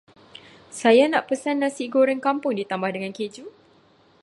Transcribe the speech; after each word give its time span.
Saya 0.79 1.05
nak 1.09 1.23
pesan 1.29 1.57
Nasi 1.63 1.85
goreng 1.95 2.17
kampung 2.27 2.53
ditambah 2.59 2.89
dengan 2.95 3.13
keju. 3.17 3.45